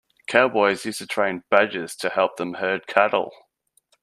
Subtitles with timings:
[0.25, 3.31] Cowboys used to train badgers to help them herd cattle.